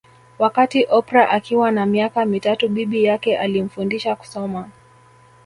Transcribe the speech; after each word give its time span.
Wakati 0.39 0.85
Oprah 0.89 1.33
Akiwa 1.33 1.71
na 1.71 1.85
miaka 1.85 2.25
mitatu 2.25 2.69
bibi 2.69 3.03
yake 3.03 3.37
alimfundisha 3.37 4.15
kusoma 4.15 4.69